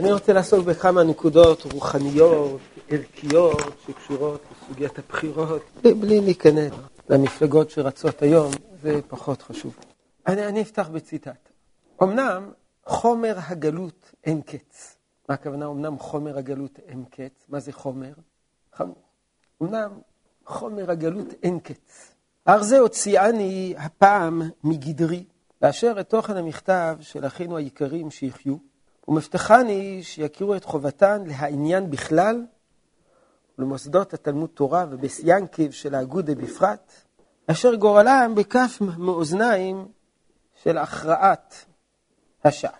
[0.00, 6.72] אני רוצה לעסוק בכמה נקודות רוחניות, ערכיות, שקשורות לסוגיית הבחירות, בלי להיכנס
[7.08, 8.50] למפלגות שרצות היום,
[8.82, 9.76] זה פחות חשוב.
[10.26, 11.48] אני, אני אפתח בציטט.
[12.02, 12.50] אמנם
[12.84, 14.96] חומר הגלות אין קץ.
[15.28, 15.66] מה הכוונה?
[15.66, 17.46] אמנם חומר הגלות אין קץ.
[17.48, 18.12] מה זה חומר?
[18.74, 19.02] חמור.
[19.62, 19.90] אמנם
[20.46, 22.14] חומר הגלות אין קץ.
[22.46, 25.24] הר זה הוציאני הפעם מגדרי,
[25.60, 28.69] באשר את תוכן המכתב של אחינו היקרים שיחיו,
[29.10, 32.44] ומבטחני שיכירו את חובתן להעניין בכלל,
[33.58, 36.92] ולמוסדות התלמוד תורה ובסיינקיב של האגודה בפרט,
[37.46, 39.88] אשר גורלם בכף מאוזניים
[40.62, 41.64] של הכרעת
[42.44, 42.76] השעה.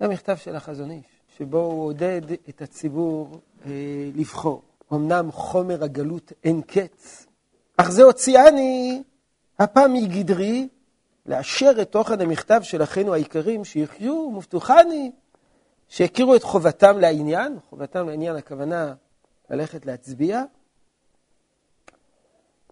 [0.00, 1.04] זה מכתב של החזון איש,
[1.36, 3.70] שבו הוא עודד את הציבור אה,
[4.14, 4.62] לבחור.
[4.92, 7.26] אמנם חומר הגלות אין קץ,
[7.76, 9.02] אך זה הוציאני
[9.58, 10.68] הפעם מגדרי
[11.26, 15.12] לאשר את תוכן המכתב של אחינו היקרים שיחיו, ומבטוחני
[15.88, 18.94] שיכירו את חובתם לעניין, חובתם לעניין הכוונה
[19.50, 20.42] ללכת להצביע,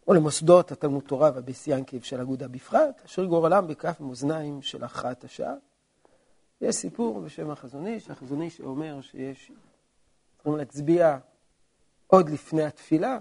[0.09, 5.55] או למוסדות התלמוד תורה והבסיאנקיב של אגודה בפרט, אשר גורלם בכף מאזניים של הכרעת השעה.
[6.61, 9.53] יש סיפור בשם החזון איש, החזון איש אומר שיש,
[10.35, 11.19] צריכים להצביע
[12.07, 13.19] עוד לפני התפילה,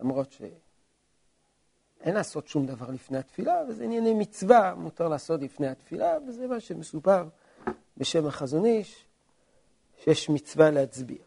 [0.00, 6.46] למרות שאין לעשות שום דבר לפני התפילה, וזה ענייני מצווה, מותר לעשות לפני התפילה, וזה
[6.46, 7.28] מה שמסופר
[7.96, 9.07] בשם החזון איש,
[10.04, 11.18] שיש מצווה להצביע.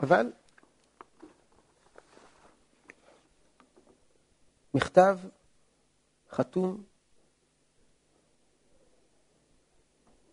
[0.00, 0.32] אבל
[4.74, 5.18] מכתב
[6.30, 6.82] חתום,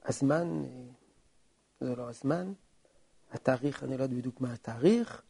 [0.06, 0.64] הזמן,
[1.80, 2.54] זה לא הזמן,
[3.32, 5.22] התאריך, אני לא יודע בדיוק מה התאריך,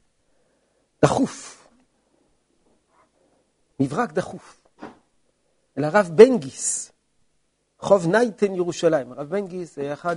[1.01, 1.67] דחוף,
[3.79, 4.61] מברק דחוף,
[5.77, 6.91] אל הרב בנגיס,
[7.81, 9.11] חוב נייטן ירושלים.
[9.11, 10.15] הרב בנגיס היה אחד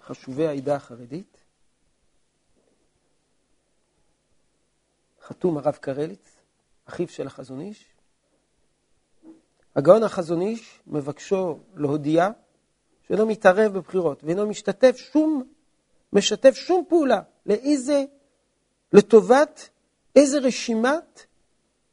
[0.00, 1.36] מחשובי העדה החרדית.
[5.22, 6.36] חתום הרב קרליץ,
[6.88, 7.84] אחיו של החזון איש.
[9.76, 12.28] הגאון החזון איש מבקשו להודיע
[13.08, 15.44] שאינו מתערב בבחירות ואינו משתתף שום,
[16.12, 18.04] משתף שום פעולה לאיזה,
[18.92, 19.68] לטובת
[20.16, 21.26] איזה רשימת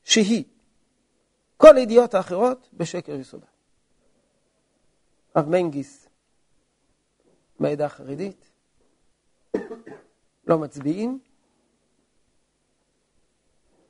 [0.04, 0.44] שהיא.
[1.58, 3.53] כל הידיעות האחרות בשקר יסודה.
[5.36, 6.08] הרב מנגיס
[7.60, 8.52] מהעדה החרדית,
[10.48, 11.20] לא מצביעים,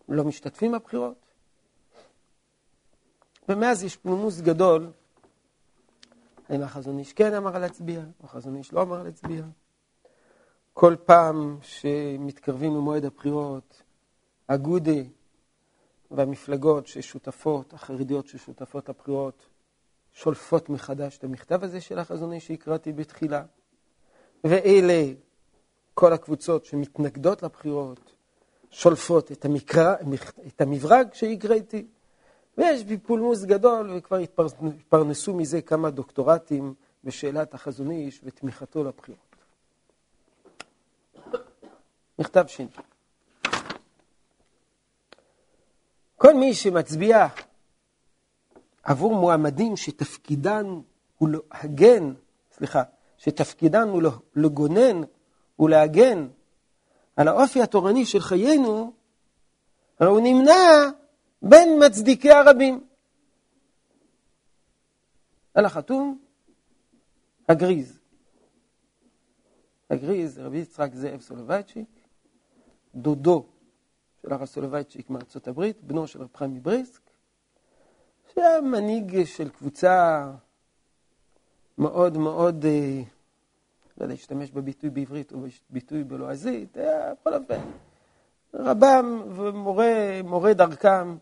[0.09, 1.17] לא משתתפים בבחירות,
[3.49, 4.91] ומאז יש פולמוס גדול,
[6.49, 9.43] האם החזון איש כן אמר להצביע, או החזון איש לא אמר להצביע.
[10.73, 13.83] כל פעם שמתקרבים למועד הבחירות,
[14.47, 15.01] אגודה
[16.11, 19.45] והמפלגות ששותפות, החרדיות ששותפות לבחירות,
[20.13, 23.44] שולפות מחדש את המכתב הזה של החזון איש שהקראתי בתחילה.
[24.44, 25.13] ואלה,
[25.94, 28.13] כל הקבוצות שמתנגדות לבחירות,
[28.69, 29.96] שולפות את, המקרא,
[30.47, 31.88] את המברג שהקראתי.
[32.57, 36.73] ויש פולמוס גדול, וכבר התפרנסו מזה כמה דוקטורטים
[37.03, 39.35] בשאלת החזון איש ותמיכתו לבחירות.
[42.19, 42.68] מכתב שני.
[46.18, 47.28] כל מי שמצביע
[48.83, 50.66] עבור מועמדים שתפקידן
[51.17, 52.13] הוא להגן,
[52.51, 52.83] סליחה,
[53.17, 54.01] שתפקידן הוא
[54.35, 55.01] לגונן
[55.59, 56.27] ולהגן
[57.16, 58.93] על האופי התורני של חיינו,
[59.99, 60.89] הרי הוא נמנה
[61.41, 62.88] בין מצדיקי הרבים.
[65.53, 66.19] על החתום,
[67.50, 68.00] הגרי"ז.
[69.89, 71.88] הגרי"ז, רבי יצחק זאב סולובייצ'יק,
[72.95, 73.45] דודו
[74.22, 77.01] של הרב סולובייצ'יק מארצות הברית, בנו של רב חיים מבריסק,
[78.35, 80.31] שהיה מנהיג של קבוצה
[81.77, 83.01] מאוד מאוד, אה,
[83.97, 85.38] לא יודע, להשתמש בביטוי בעברית או
[85.69, 87.59] בביטוי בלועזית, היה בכל אופן
[88.53, 91.17] רבם ומורה דרכם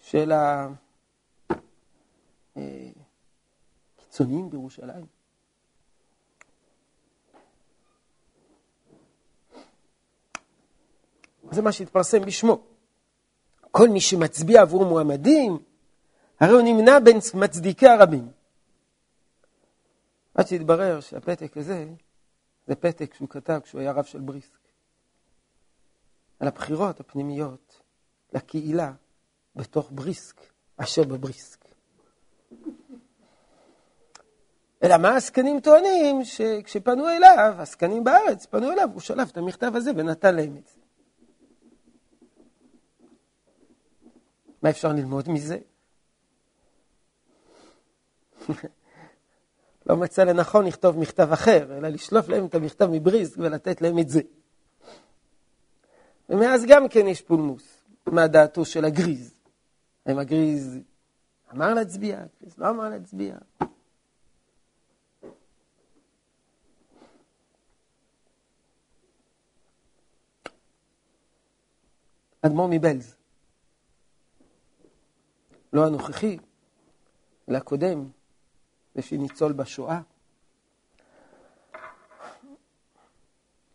[0.00, 0.32] של
[2.56, 5.06] הקיצוניים בירושלים.
[11.50, 12.60] זה מה שהתפרסם בשמו.
[13.70, 15.58] כל מי שמצביע עבור מועמדים,
[16.42, 18.28] הרי הוא נמנע בין מצדיקי הרבים.
[20.34, 21.88] עד שהתברר שהפתק הזה,
[22.66, 24.58] זה פתק שהוא כתב כשהוא היה רב של בריסק.
[26.40, 27.82] על הבחירות הפנימיות
[28.32, 28.92] לקהילה
[29.56, 30.40] בתוך בריסק,
[30.76, 31.64] אשר בבריסק.
[34.82, 36.24] אלא מה העסקנים טוענים?
[36.24, 40.80] שכשפנו אליו, עסקנים בארץ פנו אליו, הוא שלף את המכתב הזה ונתן להם את זה.
[44.62, 45.58] מה אפשר ללמוד מזה?
[49.86, 54.08] לא מצא לנכון לכתוב מכתב אחר, אלא לשלוף להם את המכתב מבריסק ולתת להם את
[54.08, 54.20] זה.
[56.28, 59.34] ומאז גם כן יש פולמוס, מה דעתו של הגריז.
[60.06, 60.78] האם הגריז
[61.52, 63.34] אמר להצביע, הגריז לא אמר להצביע.
[72.42, 73.16] אדמו"ר מבלז,
[75.72, 76.38] לא הנוכחי,
[77.48, 78.08] אלא הקודם,
[78.96, 80.00] ושניצול בשואה.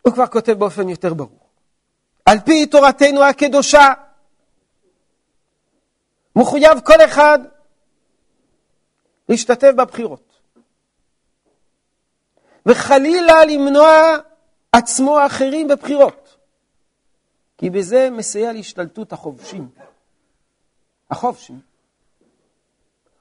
[0.02, 1.48] הוא כבר כותב באופן יותר ברור.
[2.26, 3.94] על פי תורתנו הקדושה,
[6.36, 7.40] מחויב כל אחד
[9.30, 10.40] להשתתף בבחירות.
[12.66, 14.18] וחלילה למנוע
[14.72, 16.38] עצמו אחרים בבחירות,
[17.58, 19.70] כי בזה מסייע להשתלטות החובשים.
[21.12, 21.67] החובשים.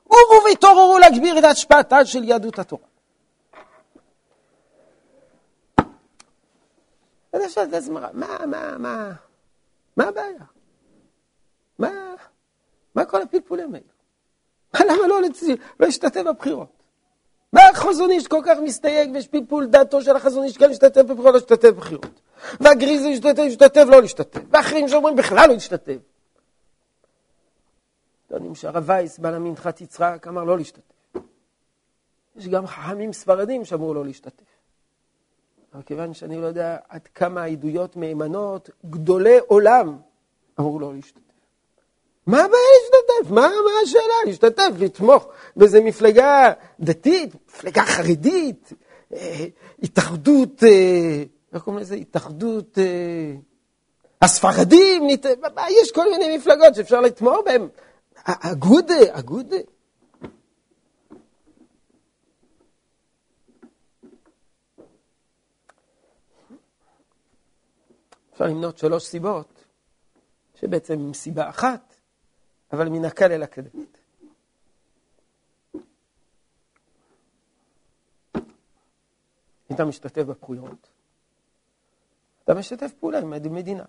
[0.07, 2.87] ובו והתעוררו להגביר את השפעתה של יהדות התורה.
[8.13, 9.13] מה, מה, מה,
[9.97, 10.45] מה הבעיה?
[11.79, 11.91] מה,
[12.95, 14.91] מה כל הפלפולים האלו?
[14.91, 15.21] למה לא
[15.81, 16.69] להשתתף בבחירות?
[17.53, 21.25] מה החזון איש כל כך מסתייג ויש פלפול דעתו של החזון איש כן להשתתף בבחירות,
[21.25, 22.21] לא להשתתף בבחירות.
[22.61, 24.41] והגריז להשתתף, להשתתף, לא להשתתף.
[24.51, 25.97] ואחרים שאומרים בכלל לא להשתתף.
[28.27, 31.17] טוענים שהרב וייס, בעל המנחת יצחק, אמר לא להשתתף.
[32.37, 34.45] יש גם חכמים ספרדים שאמרו לא להשתתף.
[35.75, 39.99] אבל כיוון שאני לא יודע עד כמה העדויות מהימנות, גדולי עולם
[40.61, 41.21] אמרו לא להשתתף.
[42.27, 43.31] מה הבעיה להשתתף?
[43.31, 44.15] מה, מה השאלה?
[44.27, 48.73] להשתתף, לתמוך באיזה מפלגה דתית, מפלגה חרדית,
[49.13, 49.45] אה,
[49.83, 51.23] התאחדות, אה,
[51.55, 51.95] איך קוראים לזה?
[51.95, 53.35] התאחדות אה,
[54.23, 55.27] הספרדים, נת...
[55.83, 57.69] יש כל מיני מפלגות שאפשר לתמוך בהן.
[58.27, 59.57] אגודה, אגודה.
[68.33, 69.65] אפשר למנות שלוש סיבות,
[70.55, 71.95] שבעצם עם סיבה אחת,
[72.73, 73.99] אבל מן הקל אל הכדאית.
[79.73, 80.89] אתה משתתף בפרויות,
[82.45, 83.85] אתה משתף פעולה עם המדינה.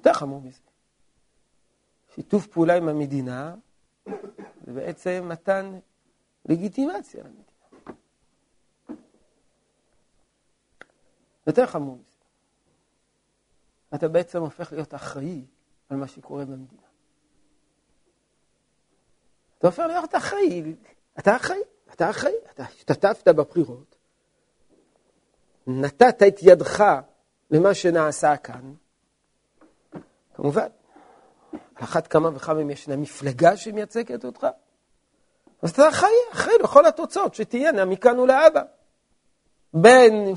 [0.00, 0.60] יותר חמור מזה.
[2.14, 3.54] שיתוף פעולה עם המדינה
[4.66, 5.78] זה בעצם מתן
[6.46, 7.44] לגיטימציה למדינה.
[11.46, 12.24] יותר חמור מזה.
[13.94, 15.44] אתה בעצם הופך להיות אחראי
[15.88, 16.82] על מה שקורה במדינה.
[19.58, 20.74] אתה הופך להיות אחראי,
[21.18, 21.60] אתה אחראי,
[21.92, 23.96] אתה אחראי, אתה השתתפת בבחירות,
[25.66, 26.84] נתת את ידך
[27.50, 28.74] למה שנעשה כאן,
[30.40, 30.66] כמובן,
[31.52, 34.46] על אחת כמה וכמה אם ישנה מפלגה שמייצגת אותך,
[35.62, 38.62] אז אתה אחראי, אחראי לכל התוצאות שתהיינה מכאן ולהבא.
[39.74, 40.34] בין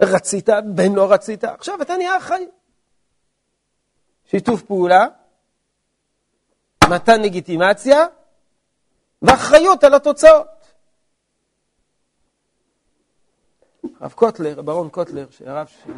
[0.00, 2.48] רצית, בין לא רצית, עכשיו אתה נהיה אחראי.
[4.24, 5.06] שיתוף פעולה,
[6.90, 8.06] מתן לגיטימציה
[9.22, 10.46] ואחריות על התוצאות.
[14.00, 15.92] הרב קוטלר, ברון קוטלר, שהרב של...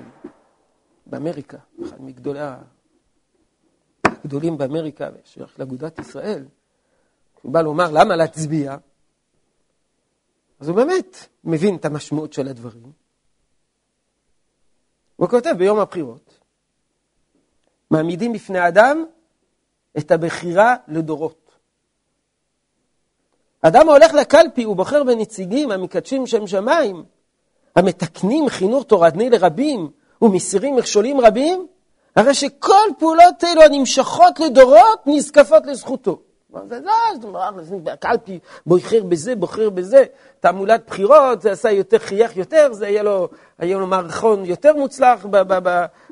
[1.07, 2.41] באמריקה, אחד מגדולי
[4.25, 6.45] הגדולים באמריקה, שייך לאגודת ישראל,
[7.43, 8.77] הוא בא לומר למה להצביע,
[10.61, 12.93] אז הוא באמת מבין את המשמעות של הדברים.
[15.17, 16.39] הוא כותב ביום הבחירות,
[17.91, 19.05] מעמידים בפני האדם
[19.99, 21.51] את הבחירה לדורות.
[23.63, 27.05] אדם ההולך לקלפי ובוחר בנציגים המקדשים שם שמיים,
[27.77, 29.91] המתקנים חינוך תורתני לרבים
[30.23, 31.67] ומסירים מכשולים רבים,
[32.17, 36.19] הרי שכל פעולות אלו הנמשכות לדורות נזקפות לזכותו.
[36.69, 37.43] זה לא,
[37.93, 40.05] הקלפי בוחר בזה, בוחר בזה,
[40.41, 43.29] תעמולת בחירות, זה עשה יותר, חייך יותר, זה היה לו,
[43.59, 45.27] היה לו מערכון יותר מוצלח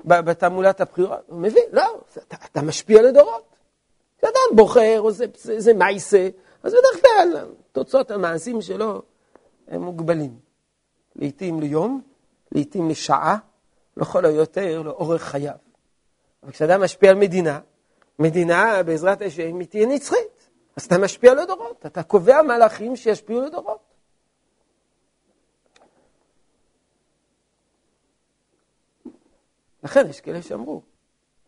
[0.04, 1.19] בתעמולת הבחירות.
[1.26, 1.64] הוא מבין?
[1.73, 3.57] לא, אתה, אתה משפיע לדורות.
[4.19, 6.28] כשאדם בוחר, או זה, זה, זה מייסה,
[6.62, 9.02] אז בדרך כלל תוצאות המעשים שלו
[9.69, 10.38] הם מוגבלים.
[11.16, 12.00] לעתים ליום,
[12.52, 13.37] לעתים לשעה,
[13.97, 15.69] לכל היותר לאורך חייו.
[16.42, 17.61] אבל כשאדם משפיע על מדינה,
[18.18, 20.49] מדינה בעזרת השם היא תהיה נצחית.
[20.76, 23.80] אז אתה משפיע לדורות, אתה קובע מהלכים שישפיעו לדורות.
[29.82, 30.82] לכן יש כאלה שאמרו,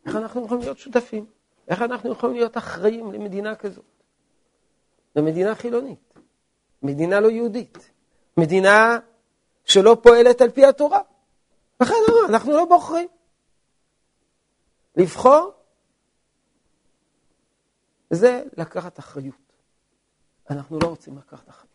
[0.07, 1.27] איך אנחנו יכולים להיות שותפים?
[1.69, 3.85] איך אנחנו יכולים להיות אחראים למדינה כזאת?
[5.17, 6.15] למדינה חילונית,
[6.83, 7.91] מדינה לא יהודית,
[8.37, 8.99] מדינה
[9.65, 11.01] שלא פועלת על פי התורה.
[11.81, 11.95] לכן
[12.29, 13.09] אנחנו לא בוחרים.
[14.97, 15.53] לבחור
[18.11, 19.35] וזה לקחת אחריות.
[20.51, 21.73] אנחנו לא רוצים לקחת אחריות.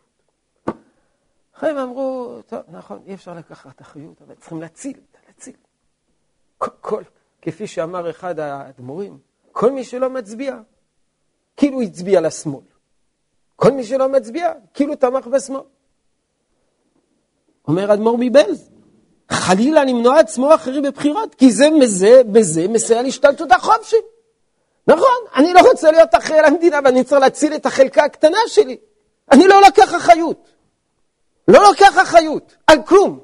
[1.54, 5.56] אחרי הם אמרו, טוב, נכון, אי אפשר לקחת אחריות, אבל צריכים להציל, להציל.
[6.58, 7.02] כל, כל,
[7.42, 9.18] כפי שאמר אחד האדמו"רים,
[9.52, 10.60] כל מי שלא מצביע,
[11.56, 12.64] כאילו הצביע לשמאל.
[13.56, 15.60] כל מי שלא מצביע, כאילו תמך בשמאל.
[17.68, 18.70] אומר אדמו"ר מבלז,
[19.30, 23.96] חלילה למנוע עצמו אחרים בבחירות, כי זה מזה, בזה מסייע להשתלטות החופשי.
[24.86, 28.76] נכון, אני לא רוצה להיות אחראי למדינה ואני צריך להציל את החלקה הקטנה שלי.
[29.32, 30.48] אני לא לוקח אחריות.
[31.48, 33.20] לא לוקח אחריות על כלום.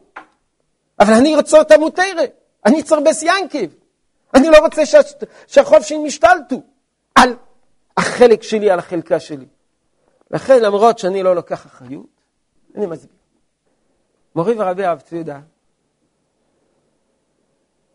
[1.01, 2.33] אבל אני רוצה אותה מותרת.
[2.67, 3.75] אני צריך בסיינקיב.
[4.35, 4.99] אני לא רוצה שה...
[5.47, 6.63] שהחופשים ישתלטו
[7.15, 7.37] על
[7.97, 9.47] החלק שלי, על החלקה שלי.
[10.31, 12.07] לכן, למרות שאני לא לוקח אחריות,
[12.77, 13.17] אני מסביר.
[14.35, 15.41] מורי ורבי הרב ציודה,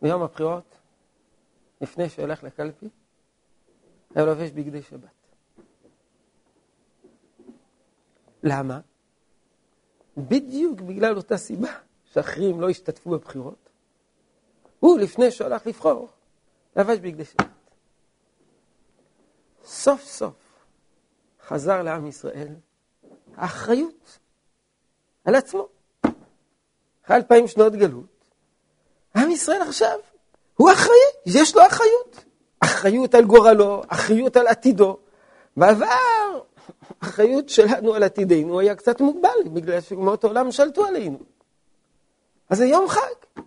[0.01, 0.75] ביום הבחירות,
[1.81, 2.89] לפני שהולך לקלפי,
[4.15, 5.09] היה לובש בגדי שבת.
[8.43, 8.79] למה?
[10.17, 11.71] בדיוק בגלל אותה סיבה
[12.05, 13.69] שאחרים לא השתתפו בבחירות.
[14.79, 16.09] הוא, לפני שהלך לבחור,
[16.75, 17.47] לבש בגדי שבת.
[19.63, 20.65] סוף סוף
[21.41, 22.55] חזר לעם ישראל
[23.35, 24.19] האחריות
[25.25, 25.67] על עצמו.
[27.05, 28.18] אחרי אלפיים שנות גלות,
[29.29, 29.99] עם ישראל עכשיו
[30.55, 30.95] הוא אחראי,
[31.25, 32.23] יש לו אחריות.
[32.59, 34.97] אחריות על גורלו, אחריות על עתידו.
[35.57, 35.85] בעבר,
[37.01, 41.19] האחריות שלנו על עתידנו היה קצת מוגבל, בגלל שאומות העולם שלטו עלינו.
[42.49, 43.41] אז זה יום חג,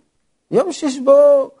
[0.51, 1.51] יום שיש בו,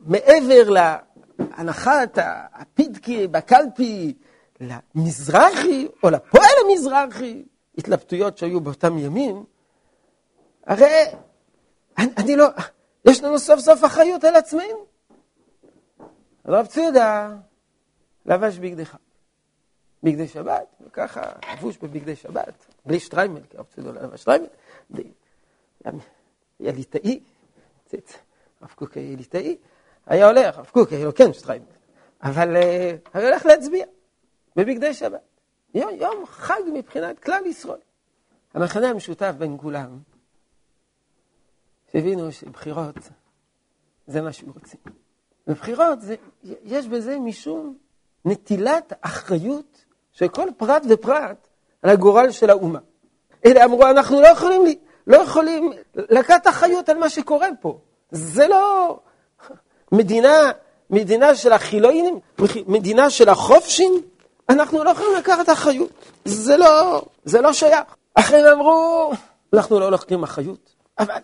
[0.00, 2.18] מעבר להנחת
[2.52, 4.14] הפידקי בקלפי,
[4.60, 7.44] למזרחי או לפועל המזרחי,
[7.78, 9.44] התלבטויות שהיו באותם ימים,
[10.66, 11.04] הרי
[11.98, 12.46] אני, אני לא,
[13.10, 14.86] יש לנו סוף סוף אחריות על עצמנו.
[16.44, 17.36] הרב ציודה
[18.26, 18.98] לבש בגדי חג,
[20.02, 21.22] בגדי שבת, וככה
[21.52, 24.46] לבוש בבגדי שבת, בלי שטריימל, כי הרב ציודה לא לבש שטריימל,
[26.60, 27.20] היה ליטאי,
[28.60, 29.56] הרב קוק היה ליטאי,
[30.06, 31.64] היה הולך, הרב קוק היה לו כן שטריימל,
[32.22, 33.86] אבל היה הולך להצביע
[34.56, 35.20] בבגדי שבת.
[35.74, 37.78] יום, חג מבחינת כלל ישראל.
[38.54, 39.98] המכנה המשותף בין כולם,
[41.92, 42.96] שהבינו שבחירות
[44.06, 44.80] זה מה שהם רוצים.
[45.46, 46.14] בבחירות זה,
[46.64, 47.74] יש בזה משום
[48.24, 51.48] נטילת אחריות של כל פרט ופרט
[51.82, 52.78] על הגורל של האומה.
[53.46, 54.62] אלה אמרו, אנחנו לא יכולים,
[55.06, 57.78] לא יכולים לקחת אחריות על מה שקורה פה.
[58.10, 58.98] זה לא
[59.92, 60.50] מדינה,
[60.90, 62.18] מדינה של החילונים,
[62.66, 63.92] מדינה של החופשים,
[64.48, 65.90] אנחנו לא יכולים לקחת אחריות.
[66.24, 67.80] זה לא, זה לא שייך.
[68.14, 69.12] אחרים אמרו,
[69.52, 71.14] אנחנו לא לוקחים אחריות, אבל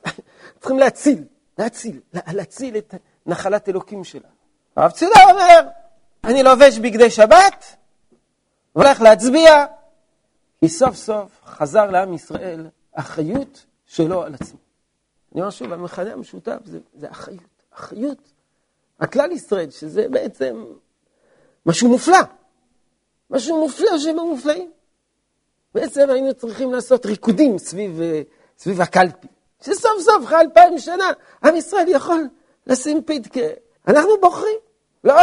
[0.65, 1.25] צריכים להציל,
[1.59, 2.01] להציל,
[2.33, 2.95] להציל את
[3.27, 4.29] נחלת אלוקים שלה.
[4.77, 5.69] הרב ציודה אומר,
[6.25, 7.77] אני לובש בגדי שבת,
[8.77, 9.65] והולך להצביע,
[10.61, 14.59] כי סוף סוף חזר לעם ישראל אחריות שלו על עצמו.
[15.33, 18.33] אני אומר שוב, המכנה המשותף זה, זה אחריות, אחריות.
[19.01, 20.65] הכלל ישראל, שזה בעצם
[21.67, 22.19] משהו מופלא,
[23.31, 24.71] משהו מופלא שבמופלאים.
[25.75, 28.01] בעצם היינו צריכים לעשות ריקודים סביב,
[28.59, 29.29] סביב הקלפי,
[29.65, 31.11] שסוף סוף אחרי אלפיים שנה
[31.45, 32.29] עם ישראל יכול
[32.67, 33.41] לשים פידקה.
[33.89, 34.59] אנחנו בוחרים.
[35.05, 35.15] לא,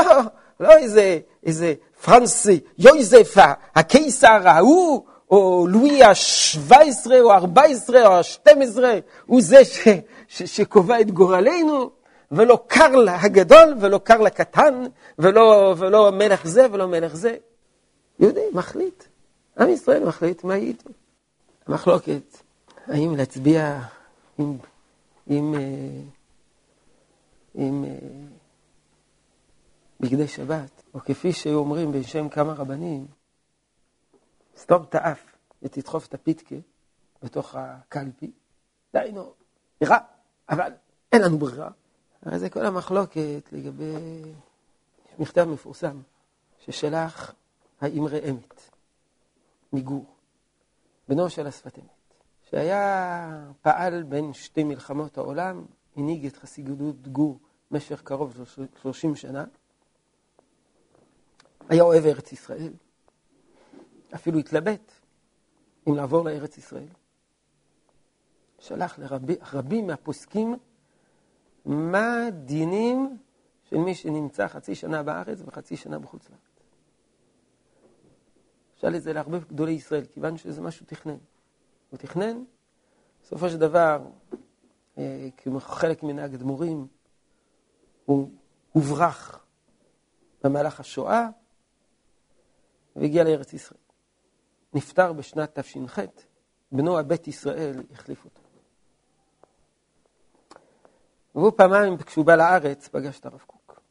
[0.60, 3.36] לא איזה, איזה פרנסי, יויזף,
[3.76, 8.80] הקיסר ההוא, או לואי ה-17 או ה-14 או ה-12,
[9.26, 9.88] הוא זה ש,
[10.28, 11.90] ש, שקובע את גורלנו,
[12.32, 14.84] ולא קרל הגדול ולא קרל הקטן,
[15.20, 17.36] ולא, ולא מלך זה ולא מלך זה.
[18.20, 19.04] יהודי מחליט,
[19.60, 20.74] עם ישראל מחליט מה יהיה
[21.68, 22.38] המחלוקת,
[22.88, 23.80] האם להצביע
[24.38, 24.58] עם,
[25.28, 25.60] עם, אה,
[27.56, 27.98] עם, עם אה,
[30.00, 33.08] בגדי שבת, או כפי שאומרים בשם כמה רבנים,
[34.58, 36.56] סתום את האף ותדחוף את הפיתקה
[37.24, 38.32] בתוך הקלפי,
[38.94, 39.34] דהיינו,
[39.82, 39.98] נראה,
[40.50, 40.72] אבל
[41.12, 41.70] אין לנו ברירה.
[42.22, 44.22] הרי זה כל המחלוקת לגבי
[45.20, 46.02] מכתב מפורסם
[46.60, 47.34] ששלח
[47.82, 48.62] האמרי אמת
[49.74, 50.06] מגור,
[51.08, 52.01] בנו של השפת אמת,
[52.52, 55.66] שהיה פעל בין שתי מלחמות העולם,
[55.96, 57.40] הנהיג את חסידות גור
[57.72, 59.46] במשך קרוב ל-30 שנה,
[61.70, 62.74] היה אוהב ארץ ישראל,
[64.16, 64.92] אפילו התלבט
[65.88, 66.88] אם לעבור לארץ ישראל.
[68.60, 70.56] שלח לרבים מהפוסקים
[71.66, 73.18] מה דינים
[73.64, 76.42] של מי שנמצא חצי שנה בארץ וחצי שנה בחוץ לארץ.
[78.76, 81.18] שאל את זה להרבה גדולי ישראל, כיוון שזה משהו תכנן.
[81.92, 82.44] הוא תכנן,
[83.24, 84.02] בסופו של דבר,
[84.98, 86.88] אה, כמו חלק מנהג אדמו"רים,
[88.06, 88.32] הוא
[88.72, 89.46] הוברח
[90.44, 91.30] במהלך השואה,
[92.96, 93.80] והגיע לארץ ישראל.
[94.74, 96.00] נפטר בשנת תש"ח,
[96.72, 98.42] בנו הבית ישראל החליף אותו.
[101.36, 103.82] והוא פעמיים, כשהוא בא לארץ, פגש את הרב קוק.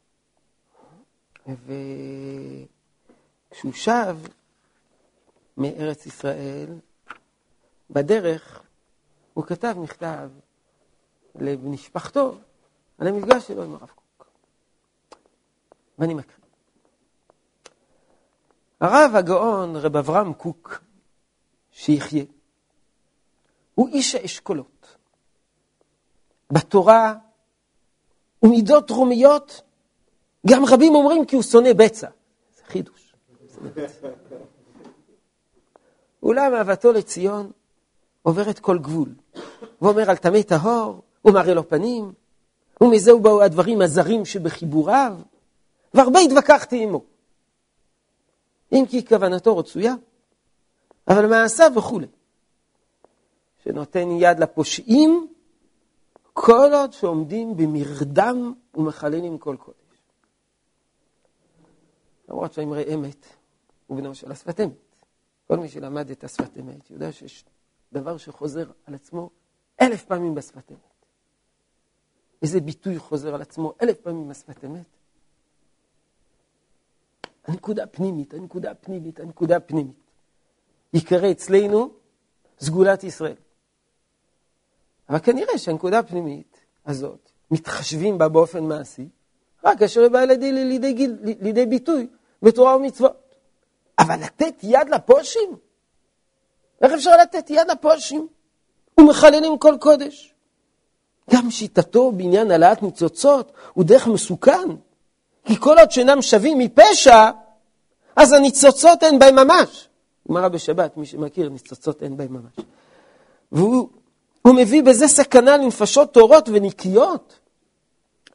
[3.51, 4.17] וכשהוא שב
[5.57, 6.79] מארץ ישראל,
[7.91, 8.61] בדרך
[9.33, 10.29] הוא כתב מכתב
[11.35, 12.35] למשפחתו
[12.97, 14.29] על המפגש שלו עם הרב קוק.
[15.99, 16.45] ואני מקריא.
[18.81, 20.81] הרב הגאון, רב אברהם קוק,
[21.71, 22.23] שיחיה,
[23.75, 24.97] הוא איש האשכולות.
[26.51, 27.15] בתורה
[28.43, 29.61] ומידות דרומיות,
[30.47, 32.09] גם רבים אומרים כי הוא שונא בצע.
[32.55, 33.15] זה חידוש.
[36.23, 37.51] אולם אהבתו לציון
[38.21, 39.09] עוברת כל גבול.
[39.81, 42.13] ואומר על טמא טהור, ומראה לו פנים,
[42.81, 45.17] ומזהו באו הדברים הזרים שבחיבוריו,
[45.93, 47.01] והרבה התווכחתי עמו.
[48.71, 49.93] אם כי כוונתו רצויה,
[51.07, 52.07] אבל מעשיו וכולי.
[53.63, 55.27] שנותן יד לפושעים,
[56.33, 59.77] כל עוד שעומדים במרדם ומחללים כל קודש.
[62.29, 63.25] למרות שהאמרי אמת
[63.87, 64.71] הוא בנו של השפת אמת.
[65.47, 67.45] כל מי שלמד את השפת אמת יודע שיש
[67.93, 69.29] דבר שחוזר על עצמו
[69.81, 71.05] אלף פעמים בשפת אמת.
[72.41, 74.85] איזה ביטוי חוזר על עצמו אלף פעמים בשפת אמת?
[77.45, 79.95] הנקודה הפנימית, הנקודה הפנימית, הנקודה הפנימית.
[80.93, 81.93] יקרא אצלנו
[82.59, 83.35] סגולת ישראל.
[85.09, 89.07] אבל כנראה שהנקודה הפנימית הזאת, מתחשבים בה באופן מעשי,
[89.63, 91.07] רק כאשר היא באה לידי, לידי,
[91.39, 92.07] לידי ביטוי
[92.41, 93.35] בתורה ומצוות.
[93.99, 95.57] אבל לתת יד לפושים?
[96.81, 98.27] איך אפשר לתת יד לפושים?
[98.99, 100.33] ומחללים כל קודש.
[101.29, 104.69] גם שיטתו בעניין העלאת ניצוצות הוא דרך מסוכן.
[105.45, 107.29] כי כל עוד שאינם שווים מפשע,
[108.15, 109.89] אז הניצוצות אין בהם ממש.
[110.29, 112.65] גמרא בשבת, מי שמכיר, ניצוצות אין בהם ממש.
[113.51, 113.89] והוא
[114.55, 117.39] מביא בזה סכנה לנפשות טהורות ונקיות,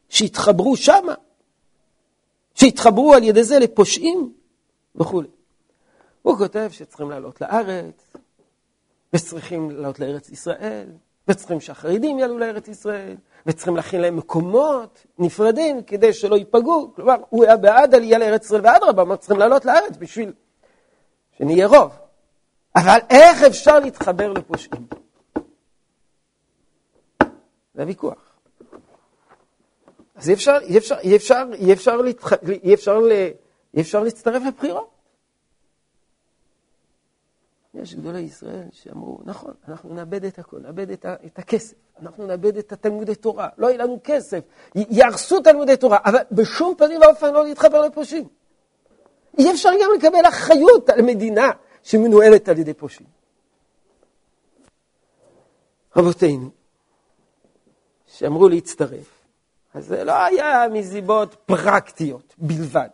[0.08, 1.14] שהתחברו שמה,
[2.54, 4.32] שהתחברו על ידי זה לפושעים
[4.96, 5.28] וכולי.
[6.22, 8.06] הוא כותב שצריכים לעלות לארץ,
[9.16, 10.86] וצריכים לעלות לארץ ישראל,
[11.28, 16.92] וצריכים שהחרדים יעלו לארץ ישראל, וצריכים להכין להם מקומות נפרדים כדי שלא ייפגעו.
[16.94, 20.32] כלומר, הוא היה בעד עלייה לארץ ישראל, ואדרבה, אמר, צריכים לעלות לארץ בשביל
[21.38, 21.92] שנהיה רוב.
[22.76, 24.86] אבל איך אפשר להתחבר לפושעים?
[27.74, 28.32] זה הוויכוח.
[30.14, 32.32] אז אי אפשר, אי אפשר, אי אפשר, אי אפשר, להתח...
[32.32, 33.00] אי אפשר,
[33.74, 34.95] אי אפשר להצטרף לבחירות.
[37.82, 42.26] יש גדולי ישראל שאמרו, נכון, אנחנו נאבד את הכל, נאבד את, ה, את הכסף, אנחנו
[42.26, 44.40] נאבד את התלמודי תורה, לא יהיה לנו כסף,
[44.74, 48.28] יהרסו תלמודי תורה, אבל בשום פנים ואופן לא להתחבר לפושעים.
[49.38, 51.50] אי אפשר גם לקבל אחריות על מדינה
[51.82, 53.08] שמנוהלת על ידי פושעים.
[55.96, 56.50] רבותינו,
[58.06, 59.24] שאמרו להצטרף,
[59.74, 62.88] אז זה לא היה מסיבות פרקטיות בלבד.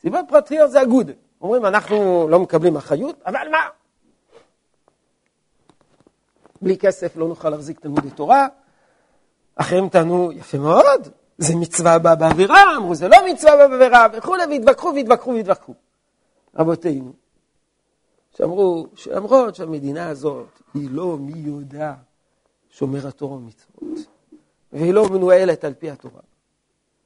[0.00, 1.12] סיבות פרקטיות זה אגודה.
[1.40, 3.68] אומרים, אנחנו לא מקבלים אחריות, אבל מה?
[6.62, 8.46] בלי כסף לא נוכל להחזיק תלמודי תורה.
[9.56, 14.42] אחרים טענו, יפה מאוד, זה מצווה באה באווירה, אמרו, זה לא מצווה באה באווירה, וכולי,
[14.50, 15.74] והתווכחו והתווכחו והתווכחו.
[16.54, 17.12] רבותינו,
[18.36, 21.94] שאמרו שלמרות שהמדינה הזאת היא לא מי יודע
[22.70, 23.82] שומר התורה ומצוות,
[24.72, 26.20] והיא לא מנוהלת על פי התורה,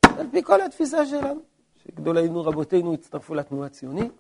[0.03, 1.41] על פי כל התפיסה שלנו,
[1.85, 4.13] שגדולינו רבותינו הצטרפו לתנועה הציונית,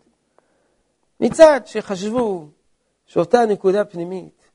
[1.20, 2.48] מצד שחשבו
[3.06, 4.51] שאותה נקודה פנימית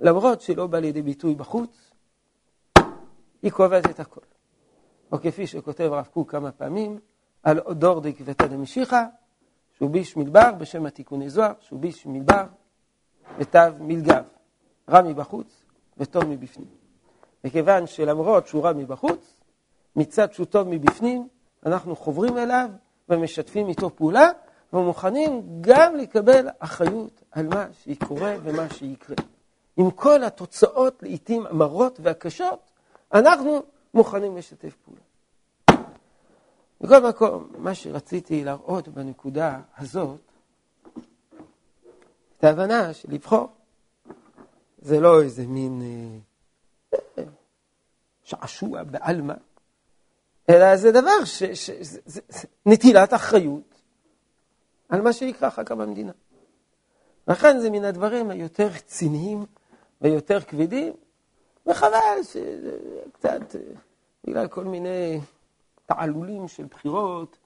[0.00, 1.90] למרות שהיא לא באה לידי ביטוי בחוץ,
[3.42, 4.20] היא קובעת את הכל.
[5.12, 6.98] או כפי שכותב הרב קוק כמה פעמים,
[7.42, 9.04] על דור דקבתא דמשיחא,
[9.76, 12.44] שהוא ביש מדבר בשם התיקוני זוהר, שהוא ביש מדבר
[13.38, 14.22] ותו מלגב,
[14.88, 15.64] רע מבחוץ
[15.98, 16.68] וטוב מבפנים.
[17.44, 19.36] מכיוון שלמרות שהוא רע מבחוץ,
[19.96, 21.28] מצד שהוא טוב מבפנים,
[21.66, 22.68] אנחנו חוברים אליו
[23.08, 24.30] ומשתפים איתו פעולה,
[24.72, 29.16] ומוכנים גם לקבל אחריות על מה שיקורה ומה שיקרה.
[29.76, 32.70] עם כל התוצאות לעיתים המרות והקשות,
[33.14, 33.62] אנחנו
[33.94, 35.00] מוכנים לשתף פעולה.
[36.80, 40.20] מכל מקום, מה שרציתי להראות בנקודה הזאת,
[42.38, 43.48] את ההבנה של לבחור.
[44.78, 45.82] זה לא איזה מין
[46.94, 47.24] אה,
[48.22, 49.34] שעשוע בעלמא,
[50.50, 53.82] אלא זה דבר, ש, ש, זה, זה, זה נטילת אחריות
[54.88, 56.12] על מה שיקרה אחר כך במדינה.
[57.28, 59.46] לכן זה מן הדברים היותר רציניים
[60.00, 60.92] ויותר כבדים,
[61.66, 63.56] וחבל שקצת,
[64.26, 65.20] בגלל כל מיני
[65.86, 67.38] תעלולים של בחירות,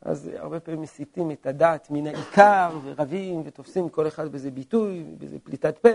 [0.00, 5.36] אז הרבה פעמים מסיטים את הדעת מן העיקר, ורבים, ותופסים כל אחד באיזה ביטוי, באיזה
[5.42, 5.88] פליטת פה,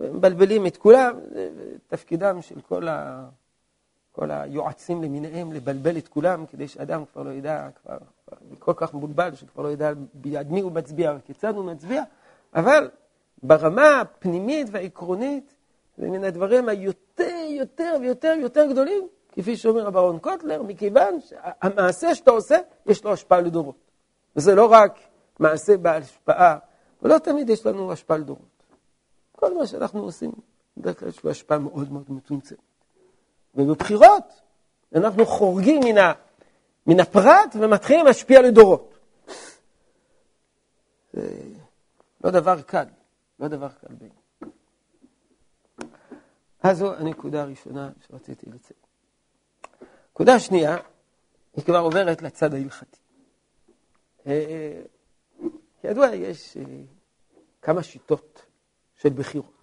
[0.00, 1.18] ומבלבלים את כולם.
[1.88, 3.28] תפקידם של כל, ה...
[4.12, 7.98] כל היועצים למיניהם לבלבל את כולם, כדי שאדם כבר לא ידע, כבר
[8.58, 12.02] כל כך מבולבל, שכבר לא ידע ביד מי הוא מצביע וכיצד הוא מצביע,
[12.54, 12.90] אבל
[13.42, 15.54] ברמה הפנימית והעקרונית,
[15.98, 22.30] זה מן הדברים היותר, יותר ויותר ויותר גדולים, כפי שאומר הברון קוטלר, מכיוון שהמעשה שאתה
[22.30, 23.76] עושה, יש לו השפעה לדורות.
[24.36, 24.98] וזה לא רק
[25.38, 26.58] מעשה בעל השפעה,
[27.02, 28.62] ולא תמיד יש לנו השפעה לדורות.
[29.32, 30.32] כל מה שאנחנו עושים,
[30.76, 32.58] בדרך כלל יש לו השפעה מאוד מאוד מצומצמת.
[33.54, 34.40] ובבחירות,
[34.94, 36.12] אנחנו חורגים מן, ה,
[36.86, 38.98] מן הפרט ומתחילים להשפיע לדורות.
[41.12, 41.30] זה
[42.24, 42.84] לא דבר קל,
[43.40, 44.14] לא דבר קל בעיני.
[46.62, 48.80] אז זו הנקודה הראשונה שרציתי לציין.
[50.10, 50.76] נקודה שנייה,
[51.56, 52.98] היא כבר עוברת לצד ההלכתי.
[54.26, 54.82] אה,
[55.80, 56.62] כידוע, יש אה,
[57.62, 58.46] כמה שיטות
[58.94, 59.58] של בחירות.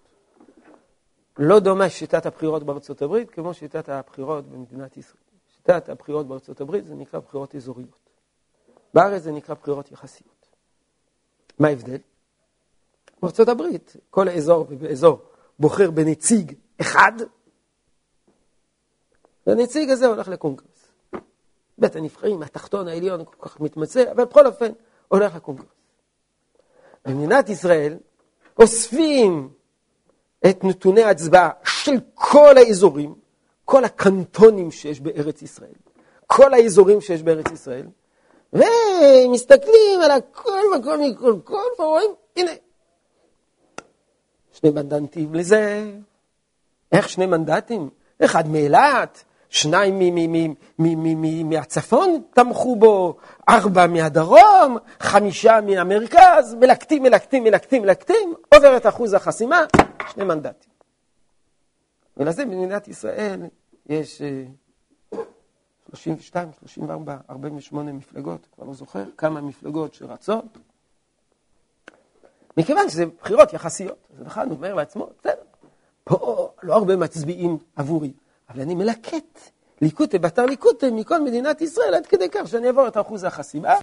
[1.38, 5.22] לא דומה שיטת הבחירות בארצות הברית כמו שיטת הבחירות במדינת ישראל.
[5.56, 8.10] שיטת הבחירות בארצות הברית זה נקרא בחירות אזוריות.
[8.94, 10.48] בארץ זה נקרא בחירות יחסיות.
[11.58, 11.98] מה ההבדל?
[13.22, 15.18] בארצות הברית, כל אזור ואזור
[15.58, 17.12] בוחר בנציג אחד,
[19.46, 20.88] והנציג הזה הולך לקונגרס.
[21.78, 24.72] בית הנבחרים, התחתון העליון כל כך מתמצא, אבל בכל אופן
[25.08, 25.66] הולך לקונגרס.
[27.04, 27.96] במדינת ישראל
[28.58, 29.48] אוספים
[30.50, 33.14] את נתוני ההצבעה של כל האזורים,
[33.64, 35.74] כל הקנטונים שיש בארץ ישראל,
[36.26, 37.86] כל האזורים שיש בארץ ישראל,
[38.52, 42.50] ומסתכלים על הכל וכל מכל כל, ורואים, הנה,
[44.56, 45.92] שני מנדטים לזה.
[46.92, 47.90] איך שני מנדטים?
[48.24, 49.98] אחד מאילת, שניים
[51.48, 53.16] מהצפון תמכו בו,
[53.48, 59.64] ארבע מהדרום, חמישה מהמרכז, מלקטים, מלקטים, מלקטים, מלקטים, עובר את אחוז החסימה,
[60.12, 60.72] שני מנדטים.
[62.16, 63.40] ולזה במדינת ישראל
[63.86, 64.22] יש
[65.88, 70.58] 32, 34, 48 מפלגות, כבר לא זוכר, כמה מפלגות שרצות.
[72.56, 75.42] מכיוון שזה בחירות יחסיות, אז אחד אומר לעצמו, בסדר,
[76.04, 78.12] פה לא הרבה מצביעים עבורי.
[78.50, 79.40] אבל אני מלקט
[79.80, 83.74] ליקוטה בתר ליקוטה מכל מדינת ישראל עד כדי כך שאני אעבור את אחוז החסימה.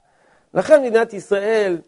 [0.53, 1.81] לכן מדינת ישראל,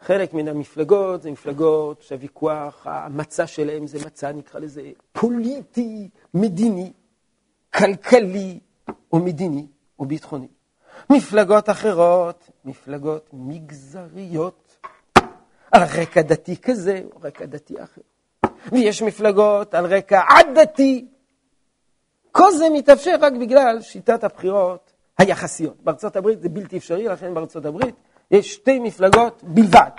[0.00, 6.92] חלק מן המפלגות זה מפלגות שהוויכוח, המצע שלהם זה מצע, נקרא לזה, פוליטי, מדיני,
[7.74, 8.60] כלכלי
[9.12, 9.66] או מדיני
[9.98, 10.48] או ביטחוני.
[11.10, 14.69] מפלגות אחרות, מפלגות מגזריות,
[15.72, 18.00] על רקע דתי כזה או רקע דתי אחר.
[18.72, 21.06] ויש מפלגות על רקע עדתי,
[22.32, 25.76] כל זה מתאפשר רק בגלל שיטת הבחירות היחסיות.
[25.82, 27.94] בארצות הברית זה בלתי אפשרי, לכן בארצות הברית
[28.30, 29.90] יש שתי מפלגות בלבד.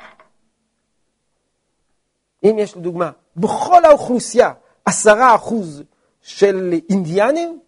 [2.43, 4.53] אם יש לדוגמה, בכל האוכלוסייה
[4.85, 5.83] עשרה אחוז
[6.21, 7.59] של אינדיאנים,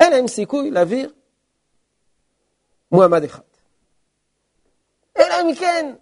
[0.00, 1.12] אין להם סיכוי להעביר
[2.92, 3.42] מועמד אחד.
[5.18, 5.94] אלא אם כן,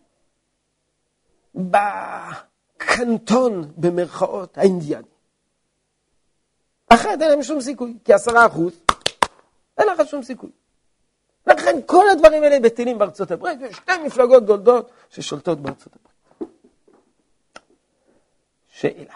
[2.77, 5.09] בקנטון, במרכאות, האינדיאני.
[6.88, 8.81] אחרת אין להם שום סיכוי, כי עשרה אחוז,
[9.79, 10.51] אין לך שום סיכוי.
[11.47, 16.53] לכן כל הדברים האלה בטלים בארצות הברית, ויש שתי מפלגות גולדות ששולטות בארצות הברית.
[18.68, 19.14] שאלה,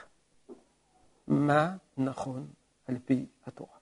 [1.26, 2.46] מה נכון
[2.88, 3.76] על פי התורה?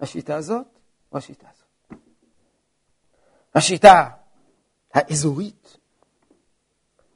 [0.00, 0.66] השיטה הזאת
[1.12, 2.02] או השיטה הזאת?
[3.54, 4.08] השיטה
[4.94, 5.77] האזורית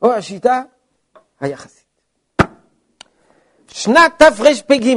[0.03, 0.62] או השיטה
[1.41, 1.85] היחסית?
[3.69, 4.97] שנת תרפ"ג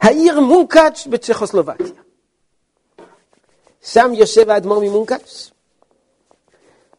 [0.00, 2.02] העיר מונקאץ' בצ'כוסלובקיה.
[3.82, 5.50] שם יושב האדמו"ר ממונקאץ',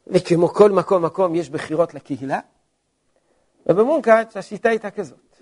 [0.08, 2.40] וכמו כל מקום מקום יש בחירות לקהילה,
[3.66, 5.38] ובמונקאץ' השיטה הייתה כזאת.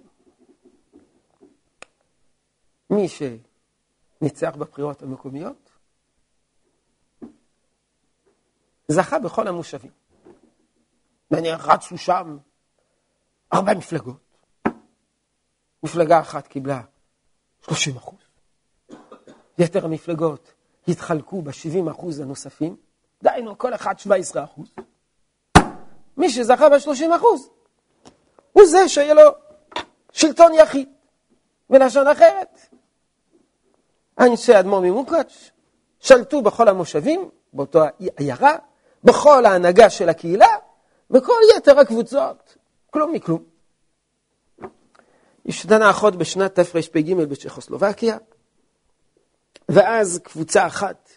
[2.90, 5.70] מי שניצח בבחירות המקומיות,
[8.88, 10.03] זכה בכל המושבים.
[11.34, 12.38] נניח רצו שם
[13.54, 14.38] ארבע מפלגות.
[15.84, 16.82] מפלגה אחת קיבלה
[17.62, 18.20] 30 אחוז.
[19.58, 20.54] יתר המפלגות
[20.88, 22.76] התחלקו ב-70 אחוז הנוספים,
[23.24, 24.68] דהיינו כל אחד 17 אחוז.
[26.18, 27.50] מי שזכה ב-30 אחוז,
[28.54, 29.32] הוא זה שיהיה לו
[30.12, 30.90] שלטון יחיד.
[31.70, 32.60] ולשון אחרת,
[34.20, 35.52] אנשי אדמו"ר ממוקץ'
[36.00, 37.84] שלטו בכל המושבים, באותו
[38.18, 38.56] עיירה,
[39.04, 40.48] בכל ההנהגה של הקהילה,
[41.12, 42.58] וכל יתר הקבוצות,
[42.90, 43.44] כלום מכלום.
[45.46, 48.18] השתנה אחות בשנת תרפ"ג בצ'כוסלובקיה,
[49.70, 51.10] ואז קבוצה אחת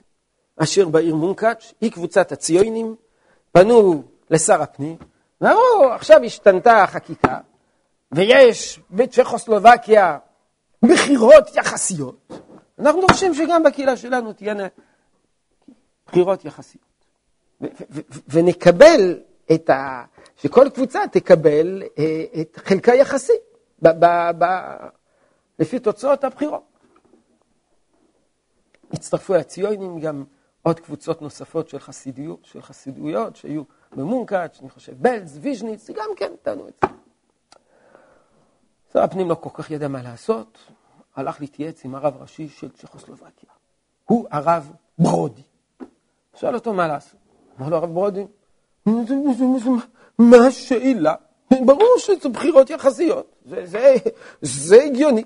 [0.56, 2.96] אשר בעיר מונקאץ', היא קבוצת הציונים,
[3.52, 4.96] פנו לשר הפנים,
[5.40, 7.38] ואמרו, עכשיו השתנתה החקיקה,
[8.12, 10.18] ויש בצ'כוסלובקיה
[10.82, 12.32] בחירות יחסיות.
[12.78, 14.66] אנחנו דורשים שגם בקהילה שלנו תהיינה
[16.06, 16.86] בחירות יחסיות.
[18.28, 19.20] ונקבל
[19.54, 20.04] את ה...
[20.36, 23.32] שכל קבוצה תקבל אה, את חלקה יחסי
[25.58, 26.62] לפי תוצאות הבחירות.
[28.92, 30.24] הצטרפו הציונים גם
[30.62, 36.32] עוד קבוצות נוספות של חסידויות, של חסידויות שהיו במונקאץ', אני חושב, בלז, ויז'ניץ, גם כן
[36.32, 36.88] נתנו את זה.
[38.92, 40.58] שר הפנים לא כל כך ידע מה לעשות,
[41.16, 43.50] הלך להתייעץ עם הרב הראשי של צ'כוסלובקיה.
[44.04, 45.42] הוא הרב ברודי.
[46.34, 47.20] שאל אותו מה לעשות.
[47.60, 48.26] אמר לו הרב ברודי,
[50.18, 51.14] מה השאלה?
[51.50, 53.94] ברור שזה בחירות יחסיות, זה, זה,
[54.42, 55.24] זה הגיוני.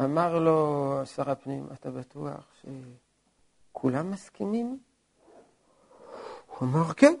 [0.00, 2.52] אמר לו שר הפנים, אתה בטוח
[3.72, 4.78] שכולם מסכימים?
[6.46, 7.14] הוא אמר, כן,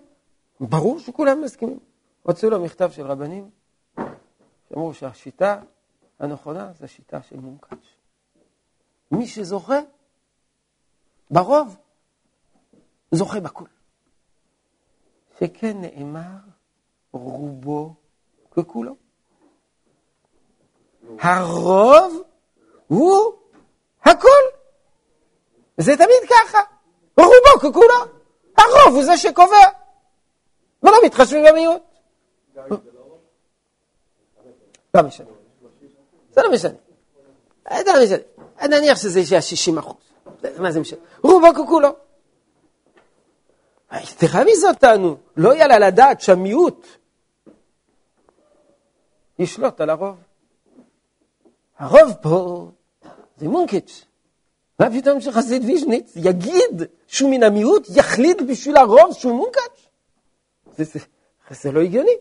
[0.60, 1.78] ברור שכולם מסכימים.
[2.22, 3.50] הוציאו לו מכתב של רבנים,
[4.68, 5.60] שאמרו שהשיטה
[6.18, 7.86] הנכונה זה השיטה של מונקאץ'.
[9.10, 9.78] מי שזוכה,
[11.30, 11.76] ברוב,
[13.10, 13.64] זוכה בכל.
[15.40, 16.20] שכן נאמר,
[17.12, 17.94] רובו
[18.50, 18.94] ככולו.
[21.18, 22.22] הרוב
[22.86, 23.32] הוא
[24.04, 24.28] הכל.
[25.76, 26.58] זה תמיד ככה.
[27.18, 27.94] רובו ככולו.
[28.56, 29.66] הרוב הוא זה שקובע.
[30.82, 31.82] ולא מתחשבים במיעוט.
[34.94, 35.26] לא משנה.
[36.30, 36.74] זה לא משנה.
[37.70, 38.68] זה לא משנה.
[38.68, 39.96] נניח שזה 60 אחוז.
[40.58, 40.98] מה זה משנה?
[41.22, 42.05] רובו ככולו.
[44.18, 46.86] תרמיז אותנו, לא יעלה לדעת שהמיעוט
[49.38, 50.16] ישלוט על הרוב.
[51.78, 52.68] הרוב פה
[53.36, 54.04] זה מונקץ'.
[54.80, 59.86] מה פתאום שחסיד ויז'ניץ יגיד שהוא מן המיעוט, יחליט בשביל הרוב שהוא מונקץ'?
[60.76, 60.98] זה, זה,
[61.50, 62.16] זה לא הגיוני.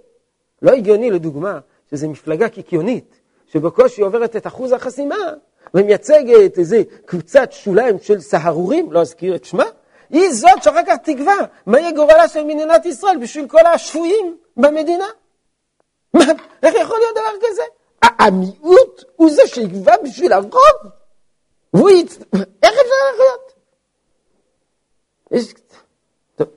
[0.62, 5.16] לא הגיוני, לדוגמה, שזו מפלגה קיקיונית, שבקושי עוברת את אחוז החסימה,
[5.74, 9.64] ומייצגת איזה קבוצת שוליים של סהרורים, לא אזכיר את שמה,
[10.10, 11.34] היא זאת שאחר כך תקבע
[11.66, 15.08] מה יהיה גורלה של מדינת ישראל בשביל כל השפויים במדינה.
[16.14, 16.24] מה,
[16.64, 17.64] איך יכול להיות דבר כזה?
[18.02, 20.92] המיעוט הוא זה שיקבע בשביל הרוב?
[21.74, 22.18] והוא יצ...
[22.64, 23.54] איך אפשר לחיות?
[25.32, 25.54] יש...
[26.36, 26.48] טוב.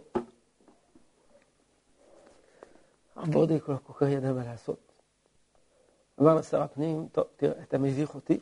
[3.17, 4.93] הרב ברודק לא כל כך ידע מה לעשות.
[6.21, 8.39] אמר לשר הפנים, טוב, תראה, אתה מביך אותי.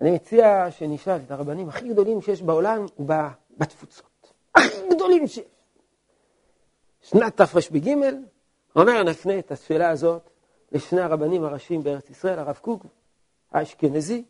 [0.00, 4.32] אני מציע שנשאל את הרבנים הכי גדולים שיש בעולם ובתפוצות.
[4.54, 5.44] הכי גדולים שיש.
[7.02, 7.94] שנת תרפ"ג,
[8.76, 10.30] אומר, נפנה את השאלה הזאת
[10.72, 12.86] לשני הרבנים הראשיים בארץ ישראל, הרב קוק
[13.52, 14.24] האשכנזי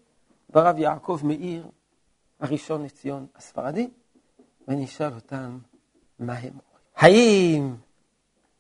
[0.51, 1.67] והרב יעקב מאיר,
[2.41, 3.91] הראשון לציון הספרדי,
[4.69, 5.59] ונשאל אותם
[6.19, 6.59] מה הם אומרים.
[6.97, 7.75] האם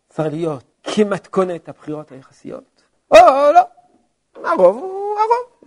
[0.09, 2.64] צריך להיות כמתכונת הבחירות היחסיות,
[3.11, 3.16] או
[3.55, 3.61] לא?
[4.35, 5.58] הרוב הוא הרוב,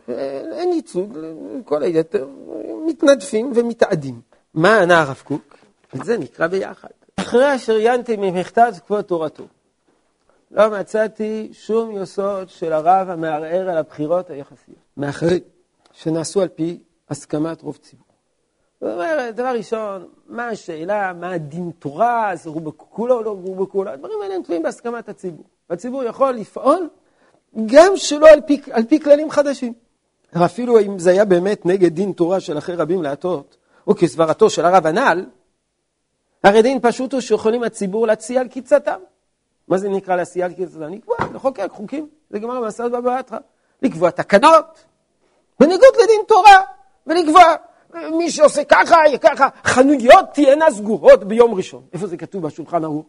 [0.52, 1.18] אין ייצוג,
[1.66, 2.28] כל היתר
[2.86, 4.22] מתנדפים ומתאדים.
[4.54, 5.58] מה ענה הרב קוק?
[5.96, 6.90] את זה נקרא ביחד.
[7.16, 9.44] אחרי אשר עיינתי ממכתב כבוד תורתו,
[10.52, 15.40] לא מצאתי שום יסוד של הרב המערער על הבחירות היחסיות, מאחרי
[15.92, 18.06] שנעשו על פי הסכמת רוב ציבור.
[18.82, 24.22] זאת אומרת, דבר ראשון, מה השאלה, מה הדין תורה, זה רובקולו או לא רובקולו, הדברים
[24.22, 25.46] האלה הם תלויים בהסכמת הציבור.
[25.70, 26.90] והציבור יכול לפעול
[27.66, 29.74] גם שלא על פי, על פי כללים חדשים.
[30.46, 34.66] אפילו אם זה היה באמת נגד דין תורה של אחרי רבים להטות, או כסברתו של
[34.66, 35.26] הרב הנ"ל,
[36.44, 39.00] הרי דין פשוט הוא שיכולים הציבור להציע על קיצתם.
[39.68, 40.94] מה זה נקרא להסיע על קיצתם?
[40.94, 43.38] לקבוע, לחוקק חוקים, זה גמר המסעת בבא בתרא.
[43.82, 44.84] לקבוע תקנות,
[45.60, 46.62] בניגוד לדין תורה,
[47.08, 47.44] ולקבוע
[48.18, 51.84] מי שעושה ככה, ככה, חנויות תהיינה סגורות ביום ראשון.
[51.94, 53.04] איפה זה כתוב בשולחן ההוא?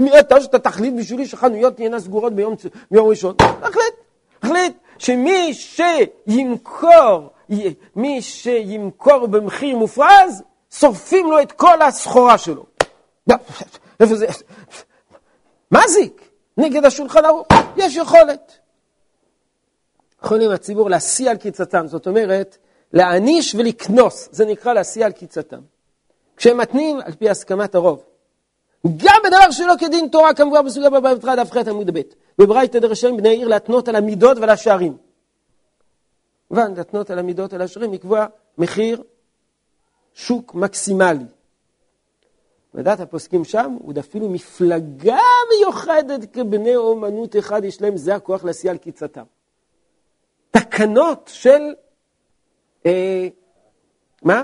[0.00, 2.54] מי אתה שאתה תחליט בשבילי שחנויות תהיינה סגורות ביום,
[2.90, 3.34] ביום ראשון?
[3.40, 3.94] החליט,
[4.42, 7.30] החליט שמי שימכור,
[7.96, 12.64] מי שימכור במחיר מופרז, שורפים לו את כל הסחורה שלו.
[14.00, 14.26] איפה זה?
[15.70, 16.28] מה זיק?
[16.56, 17.46] נגד השולחן ערוך,
[17.76, 18.58] יש יכולת.
[20.24, 22.58] יכולים הציבור להשיא על קיצתם, זאת אומרת,
[22.94, 25.60] להעניש ולקנוס, זה נקרא להשיא על קיצתם.
[26.36, 28.04] כשהם מתנים על פי הסכמת הרוב.
[28.96, 32.00] גם בדבר שלא כדין תורה, כמובן בסוגיה בבא בתרא דף ח עמוד ב',
[32.38, 34.96] בברייתא דרשם בני עיר להתנות על המידות ועל השערים.
[36.48, 38.26] כמובן, להתנות על המידות ועל השערים, לקבוע
[38.58, 39.02] מחיר
[40.14, 41.24] שוק מקסימלי.
[42.74, 45.18] לדעת הפוסקים שם, עוד אפילו מפלגה
[45.58, 49.22] מיוחדת כבני אומנות אחד, יש להם זה הכוח להסיע על קיצתם.
[50.50, 51.74] תקנות של,
[54.22, 54.42] מה?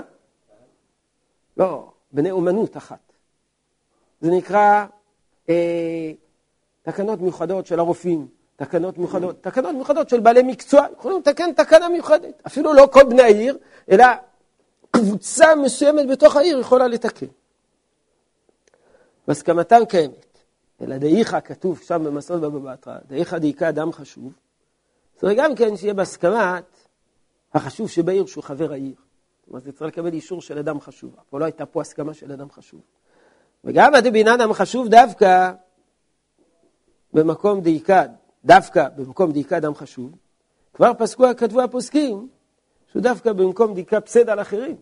[1.57, 3.13] לא, בני אומנות אחת.
[4.21, 4.85] זה נקרא
[5.49, 6.11] אה,
[6.81, 12.41] תקנות מיוחדות של הרופאים, תקנות מיוחדות, תקנות מיוחדות של בעלי מקצוע, יכולים לתקן תקנה מיוחדת.
[12.47, 13.57] אפילו לא כל בני העיר,
[13.91, 14.05] אלא
[14.91, 17.25] קבוצה מסוימת בתוך העיר יכולה לתקן.
[19.27, 20.25] והסכמתם קיימת.
[20.81, 24.33] אלא דאיכא כתוב שם במסעות בבא בתרא, דאיכא דאיכא אדם חשוב.
[25.15, 26.63] צריך גם כן שיהיה בהסכמת
[27.53, 28.95] החשוב שבעיר שהוא חבר העיר.
[29.41, 31.15] זאת אומרת, זה צריך לקבל אישור של אדם חשוב.
[31.29, 32.81] פה לא הייתה פה הסכמה של אדם חשוב.
[33.63, 35.51] וגם הדבינן חשוב דווקא
[37.13, 38.05] במקום דאיכא,
[38.45, 40.11] דווקא במקום דאיכא אדם חשוב,
[40.73, 42.27] כבר פסקו, כתבו הפוסקים,
[42.91, 44.75] שהוא דווקא במקום דאיכא פסד על אחרים.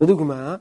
[0.00, 0.56] לדוגמה,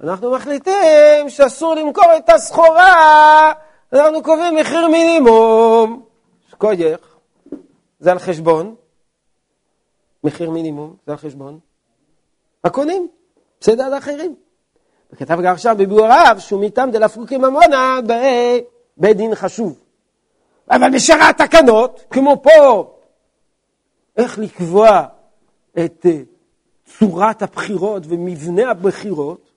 [0.00, 3.52] אנחנו מחליטים שאסור למכור את הסחורה,
[3.92, 6.02] אנחנו קובעים מחיר מינימום.
[6.50, 7.16] שקוייך,
[8.00, 8.74] זה על חשבון.
[10.28, 11.58] מחיר מינימום, זה על חשבון.
[12.64, 13.08] הקונים,
[13.60, 14.34] בסדר על אחרים.
[15.12, 19.80] וכתב גם עכשיו בביאור רב שהוא מטעם דלפרוקי ממונה בבית דין חשוב.
[20.70, 22.94] אבל בשאר התקנות, כמו פה,
[24.16, 25.06] איך לקבוע
[25.84, 26.20] את אה,
[26.84, 29.50] צורת הבחירות ומבנה הבחירות,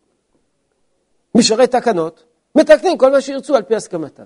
[1.36, 2.23] משרי תקנות,
[2.55, 4.23] מתקנים כל מה שירצו על פי הסכמתם.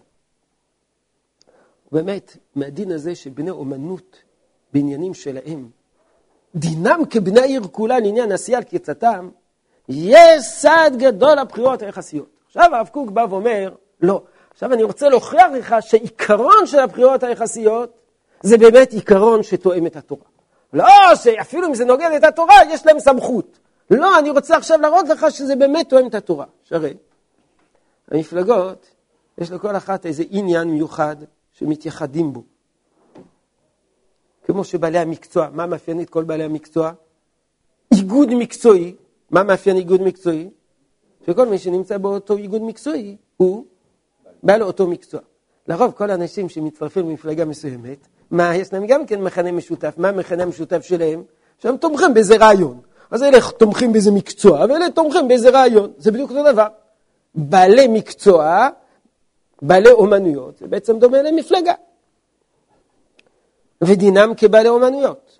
[1.91, 4.17] באמת, מהדין הזה שבני אומנות
[4.73, 5.69] בעניינים שלהם,
[6.55, 9.29] דינם כבני העיר כולה לעניין עשייה על קצתם,
[9.89, 12.29] יש סעד גדול לבחירות היחסיות.
[12.47, 14.21] עכשיו הרב קוק בא ואומר, לא.
[14.51, 18.01] עכשיו אני רוצה להוכיח לך שעיקרון של הבחירות היחסיות
[18.43, 20.23] זה באמת עיקרון שתואם את התורה.
[20.73, 23.59] לא, שאפילו אם זה נוגד את התורה, יש להם סמכות.
[23.91, 26.45] לא, אני רוצה עכשיו להראות לך שזה באמת תואם את התורה.
[26.63, 26.93] שהרי
[28.11, 28.85] המפלגות,
[29.37, 31.15] יש לכל אחת איזה עניין מיוחד
[31.53, 32.43] שמתייחדים בו.
[34.55, 36.91] כמו שבעלי המקצוע, מה מאפיין את כל בעלי המקצוע?
[37.93, 38.95] איגוד מקצועי,
[39.31, 40.49] מה מאפיין איגוד מקצועי?
[41.25, 43.65] שכל מי שנמצא באותו איגוד מקצועי הוא
[44.43, 45.19] בעל אותו מקצוע.
[45.67, 49.93] לרוב כל האנשים שמצטרפים למפלגה מסוימת, מה, יש להם גם כן מכנה משותף.
[49.97, 51.23] מה המכנה המשותף שלהם?
[51.59, 52.79] שהם תומכים באיזה רעיון.
[53.11, 55.91] אז אלה תומכים באיזה מקצוע, ואלה תומכים באיזה רעיון.
[55.97, 56.67] זה בדיוק אותו דבר.
[57.35, 58.69] בעלי מקצוע,
[59.61, 61.73] בעלי אומנויות, זה בעצם דומה למפלגה.
[63.83, 65.39] ודינם כבעלי אומנויות.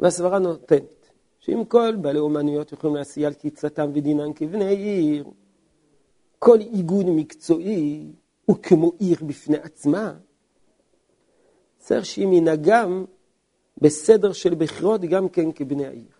[0.00, 5.24] והסברה נותנת, שאם כל בעלי אומנויות יכולים להסיע על קיצתם ודינם כבני עיר,
[6.38, 8.12] כל איגוד מקצועי
[8.44, 10.14] הוא כמו עיר בפני עצמה,
[11.78, 13.04] צריך שיהיה מנהגם
[13.78, 16.12] בסדר של בחירות גם כן כבני העיר.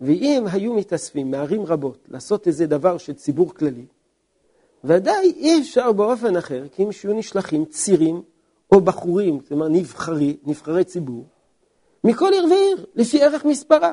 [0.00, 3.86] ואם היו מתאספים מערים רבות לעשות איזה דבר של ציבור כללי,
[4.84, 8.22] ודאי אי אפשר באופן אחר, כי אם שיהיו נשלחים צירים
[8.72, 11.24] או בחורים, אומרת נבחרי, נבחרי ציבור,
[12.04, 13.92] מכל עיר ועיר, לפי ערך מספרה,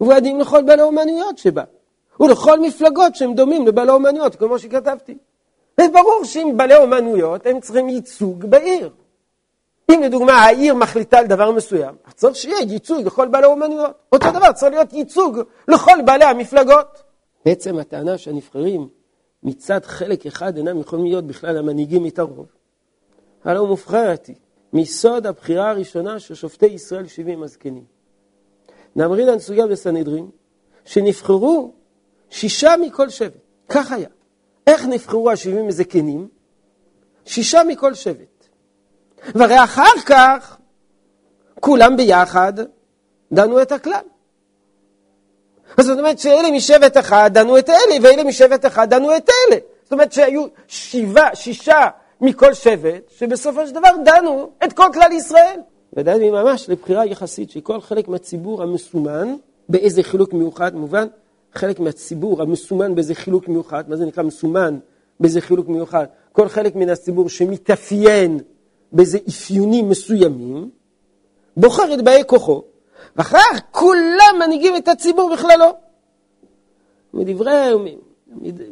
[0.00, 1.62] ובועדים לכל בעלי האומנויות שבה,
[2.20, 5.18] ולכל מפלגות שהם דומים לבעלי האומנויות, כמו שכתבתי.
[5.80, 8.90] וברור שאם בעלי אומנויות, הם צריכים ייצוג בעיר.
[9.92, 13.92] אם לדוגמה העיר מחליטה על דבר מסוים, צריך שיהיה ייצוג לכל בעלי האומנויות.
[14.12, 17.02] אותו דבר, צריך להיות ייצוג לכל בעלי המפלגות.
[17.44, 18.88] בעצם הטענה שהנבחרים
[19.46, 22.46] מצד חלק אחד אינם יכולים להיות בכלל המנהיגים את הרוב.
[23.44, 24.36] הלא מובחרת היא
[24.72, 27.84] מסוד הבחירה הראשונה של שופטי ישראל שבעים הזקנים.
[28.96, 30.30] נאמרינן סוגיה בסנהדרין,
[30.84, 31.72] שנבחרו
[32.30, 33.40] שישה מכל שבט.
[33.68, 34.08] כך היה.
[34.66, 36.28] איך נבחרו השבעים הזקנים?
[37.24, 38.48] שישה מכל שבט.
[39.34, 40.56] והרי אחר כך
[41.60, 42.52] כולם ביחד
[43.32, 44.04] דנו את הכלל.
[45.76, 49.58] אז זאת אומרת שאלה משבט אחד דנו את אלה, ואלה משבט אחד דנו את אלה.
[49.82, 51.88] זאת אומרת שהיו שבעה, שישה
[52.20, 55.60] מכל שבט, שבסופו של דבר דנו את כל כלל ישראל.
[55.96, 59.34] ודאי ממש לבחירה יחסית שכל חלק מהציבור המסומן
[59.68, 61.06] באיזה חילוק מיוחד, מובן,
[61.54, 64.78] חלק מהציבור המסומן באיזה חילוק מיוחד, מה זה נקרא מסומן
[65.20, 66.06] באיזה חילוק מיוחד?
[66.32, 68.40] כל חלק מן הציבור שמתאפיין
[68.92, 70.70] באיזה אפיונים מסוימים,
[71.56, 72.62] בוחר את באי כוחו,
[73.16, 75.74] ואחר כך כולם מנהיגים את הציבור בכללו.
[77.14, 77.72] מדברי,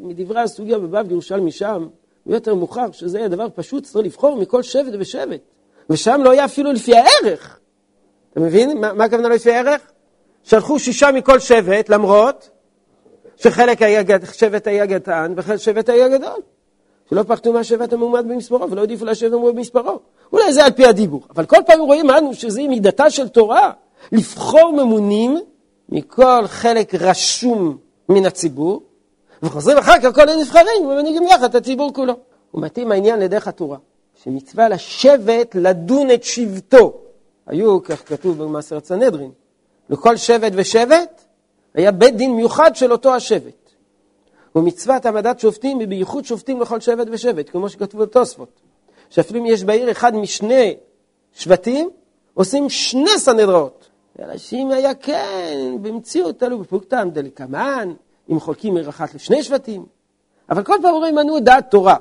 [0.00, 1.88] מדברי הסוגיה בבב ירושלמי שם,
[2.26, 5.40] ויותר מאוחר, שזה היה דבר פשוט, צריך לבחור מכל שבט ושבט.
[5.90, 7.58] ושם לא היה אפילו לפי הערך.
[8.32, 8.80] אתה מבין?
[8.80, 9.80] מה, מה הכוונה לא לפי הערך?
[10.42, 12.50] שלחו שישה מכל שבט, למרות
[13.36, 16.40] שחלק היה, שבט היה גדען וחלק שבט היה גדול.
[17.10, 20.00] שלא פחדו מהשבט המועמד במספרו ולא העדיפו לשבת המועמד במספרו.
[20.32, 21.22] אולי זה על פי הדיבור.
[21.34, 23.72] אבל כל פעם רואים אנו שזה מידתה של תורה.
[24.12, 25.40] לבחור ממונים
[25.88, 27.76] מכל חלק רשום
[28.08, 28.82] מן הציבור,
[29.42, 32.14] וחוזרים אחר כך כל הנבחרים ומנהיגים יחד את הציבור כולו.
[32.54, 33.78] ומתאים העניין לדרך התורה,
[34.24, 36.92] שמצווה לשבת לדון את שבטו.
[37.46, 39.30] היו, כך כתוב במעשר סנהדרין,
[39.90, 41.24] לכל שבט ושבט
[41.74, 43.70] היה בית דין מיוחד של אותו השבט.
[44.56, 48.60] ומצוות העמדת שופטים היא בייחוד שופטים לכל שבט ושבט, כמו שכתבו בתוספות.
[49.10, 50.76] שאפילו אם יש בעיר אחד משני
[51.32, 51.90] שבטים,
[52.34, 53.83] עושים שני סנהדראות.
[54.22, 57.92] אנשים היה כן, במציאות תלו בפלוגתא דלקמן,
[58.30, 59.86] אם חולקים עיר אחת לשני שבטים.
[60.50, 61.96] אבל כל פעם אומרים, מנו דעת תורה,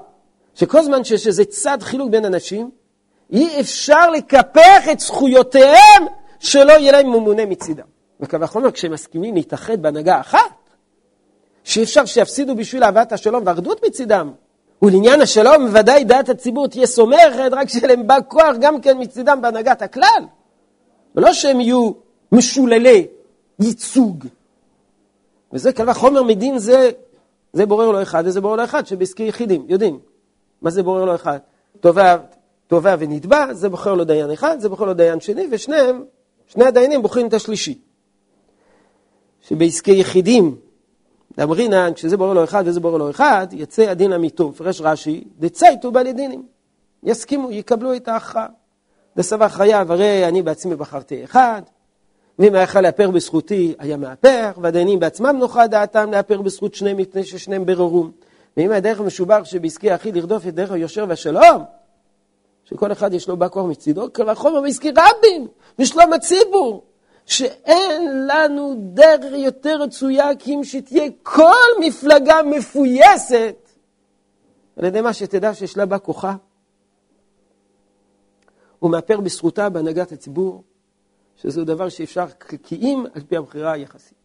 [0.55, 2.71] שכל זמן שיש איזה צד חילוק בין אנשים,
[3.31, 6.05] אי אפשר לקפח את זכויותיהם
[6.39, 7.85] שלא יהיה להם ממונה מצידם.
[8.19, 10.39] וקו החומר, כשהם מסכימים להתאחד בהנהגה אחת,
[11.63, 14.31] שאי אפשר שיפסידו בשביל אהבת השלום ואחדות מצידם.
[14.81, 19.39] ולעניין השלום, ודאי דעת הציבור תהיה סומכת, רק שיהיה להם בא כוח גם כן מצידם
[19.41, 20.25] בהנהגת הכלל.
[21.15, 22.02] ולא שהם יהיו
[22.33, 23.07] משוללי
[23.59, 24.25] ייצוג.
[25.53, 26.91] וזה קל וחומר מדין זה,
[27.53, 29.99] זה בורר לו אחד וזה בורר לו אחד, שבעסקי יחידים, יודעים.
[30.61, 31.37] מה זה בורר לו אחד?
[31.79, 32.17] תובע,
[32.67, 36.03] תובע ונתבע, זה בוחר לו דיין אחד, זה בוחר לו דיין שני, ושניהם,
[36.47, 37.79] שני הדיינים בוחרים את השלישי.
[39.41, 40.55] שבעסקי יחידים,
[41.37, 45.91] דאמרינן, כשזה בורר לו אחד וזה בורר לו אחד, יצא הדין למיתו, מפרש רש"י, דצייתו
[45.91, 46.43] בעלי דינים.
[47.03, 48.47] יסכימו, יקבלו את ההכרעה.
[49.17, 51.61] דסבר חייב, הרי אני בעצמי בחרתי אחד,
[52.39, 57.23] ואם היה יכול לאפר בזכותי, היה מאפר, והדיינים בעצמם נוחה דעתם לאפר בזכות שניהם מפני
[57.23, 58.11] ששניהם בררום.
[58.57, 61.63] ואם הדרך המשובח שבעסקי היחיד לרדוף את דרך היושר והשלום,
[62.63, 65.47] שכל אחד יש לו בא כוח מצידו, קל וחומר בעסקי רבים,
[65.79, 66.83] ושלום הציבור.
[67.25, 73.69] שאין לנו דרך יותר רצויה כי אם שתהיה כל מפלגה מפויסת
[74.77, 76.35] על ידי מה שתדע שיש לה בה כוחה
[78.81, 80.63] ומאפר בזכותה בהנהגת הציבור,
[81.35, 82.25] שזהו דבר שאפשר
[82.63, 84.17] כי אם על פי הבחירה היחסית.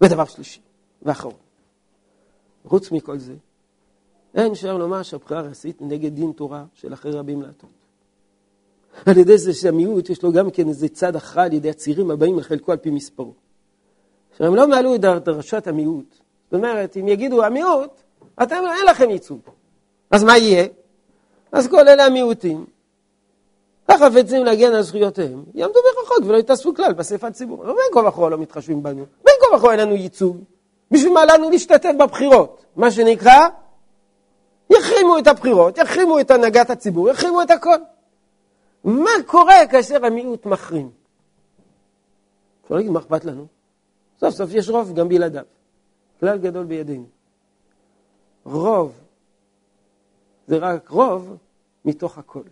[0.00, 0.60] ודבר שלישי
[1.02, 1.34] ואחרון,
[2.64, 3.34] חוץ מכל זה,
[4.34, 7.70] אין אפשר לומר שהבחירה היחסית נגד דין תורה של אחרי רבים להטות.
[9.06, 12.38] על ידי זה שהמיעוט יש לו גם כן איזה צד הכרעה על ידי הצירים הבאים
[12.38, 13.32] לחלקו על פי מספרו.
[14.30, 16.14] עכשיו, הם לא מעלו את דרשת המיעוט.
[16.44, 17.90] זאת אומרת, אם יגידו המיעוט,
[18.42, 19.40] אתם, אין לכם ייצוג.
[20.10, 20.66] אז מה יהיה?
[21.52, 22.66] אז כל אלה המיעוטים,
[23.88, 27.64] החפצים להגן על זכויותיהם, יעמדו ברחוק ולא יתאספו כלל באספת ציבור.
[27.64, 30.36] לא בין כה וכה לא מתחשבים בנו, בין כה וכה אין לנו ייצוג.
[30.90, 32.64] בשביל מה לנו להשתתף בבחירות?
[32.76, 33.48] מה שנקרא,
[34.70, 37.76] יחרימו את הבחירות, יחרימו את הנהגת הציבור, יחרימו את הכל.
[38.84, 40.90] מה קורה כאשר המיעוט מחרים?
[42.64, 43.46] אפשר להגיד, מה אכפת לנו?
[44.20, 45.42] סוף סוף יש רוב גם בלעדיו.
[46.20, 47.06] כלל גדול בידינו.
[48.44, 48.92] רוב
[50.46, 51.36] זה רק רוב
[51.84, 52.42] מתוך הכל.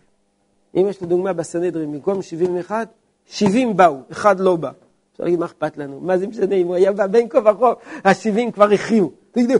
[0.75, 2.87] אם יש לדוגמה בסנהדרין, במקום 71,
[3.25, 4.71] 70 באו, אחד לא בא.
[5.11, 5.99] אפשר להגיד, מה אכפת לנו?
[5.99, 9.11] מה זה משנה אם הוא היה בא בין כה וכה, ה-70 כבר הכריעו.
[9.31, 9.53] תגידו,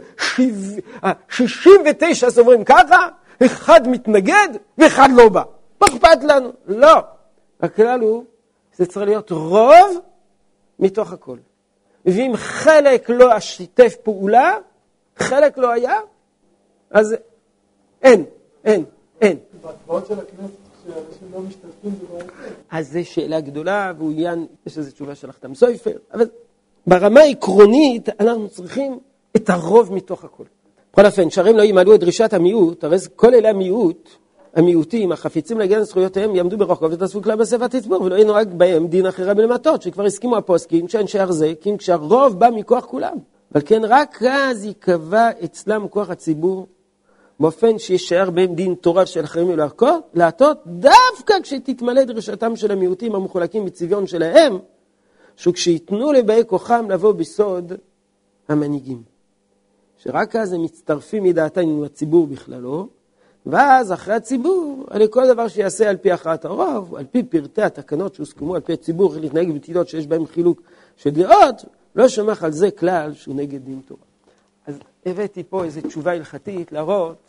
[1.29, 3.07] 69 סוברים ככה,
[3.45, 5.43] אחד מתנגד ואחד לא בא.
[5.81, 6.51] מה אכפת לנו?
[6.67, 6.93] לא.
[7.61, 8.23] הכלל הוא,
[8.75, 9.99] זה צריך להיות רוב
[10.79, 11.37] מתוך הכל.
[12.05, 14.57] ואם חלק לא שיתף פעולה,
[15.17, 15.99] חלק לא היה,
[16.91, 17.15] אז
[18.01, 18.25] אין,
[18.65, 18.83] אין,
[19.21, 19.37] אין.
[19.61, 20.72] בהצבעות של הכנסת
[22.71, 24.13] אז זו שאלה גדולה, והוא
[24.65, 26.25] יש איזו תשובה של החתם סויפר, אבל
[26.87, 28.99] ברמה העקרונית אנחנו צריכים
[29.35, 30.43] את הרוב מתוך הכל.
[30.93, 34.09] בכל אופן, שרים לא ימלאו את דרישת המיעוט, הרי כל אלה המיעוט,
[34.55, 39.05] המיעוטים, החפיצים להגן על זכויותיהם, יעמדו ברחוב ותעשו כלל בספר תצבור, ולא ינוהג בהם דין
[39.05, 40.85] אחרי בלמטות, שכבר הסכימו הפוסקים
[41.61, 43.17] כי אם כשהרוב בא מכוח כולם.
[43.53, 46.67] אבל כן, רק אז ייקבע אצלם כוח הציבור,
[47.43, 49.59] באופן שישאר בהם דין תורה של אחרים
[50.13, 54.57] להטות, דווקא כשתתמלא דרישתם של המיעוטים המחולקים בצביון שלהם,
[55.37, 57.73] שכשייתנו לבאי כוחם לבוא בסוד
[58.47, 59.03] המנהיגים.
[59.97, 62.87] שרק אז הם מצטרפים מדעתם עם הציבור בכללו,
[63.45, 68.15] ואז אחרי הציבור, על כל דבר שיעשה על פי הכרעת הרוב, על פי פרטי התקנות
[68.15, 70.61] שהוסכמו על פי הציבור, איך להתנהג בתילות שיש בהם חילוק
[70.97, 71.65] של דעות,
[71.95, 74.01] לא שומח על זה כלל שהוא נגד דין תורה.
[74.67, 77.22] אז הבאתי פה איזו תשובה הלכתית להראות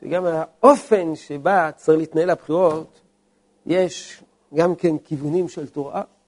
[0.00, 3.00] שגם האופן שבה צריך להתנהל הבחירות,
[3.66, 4.22] יש
[4.54, 6.02] גם כן כיוונים של תורה,